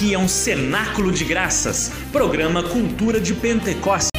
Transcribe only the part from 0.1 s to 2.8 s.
é um cenáculo de graças, programa